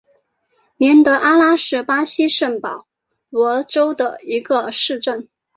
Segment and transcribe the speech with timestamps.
[0.77, 2.87] 年德阿拉是巴西圣保
[3.29, 5.29] 罗州的一个市镇。